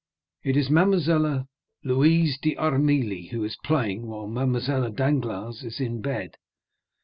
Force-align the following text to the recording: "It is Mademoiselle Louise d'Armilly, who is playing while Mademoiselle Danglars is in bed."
"It 0.43 0.57
is 0.57 0.71
Mademoiselle 0.71 1.47
Louise 1.83 2.39
d'Armilly, 2.39 3.27
who 3.29 3.43
is 3.43 3.55
playing 3.63 4.07
while 4.07 4.25
Mademoiselle 4.27 4.89
Danglars 4.89 5.63
is 5.63 5.79
in 5.79 6.01
bed." 6.01 6.37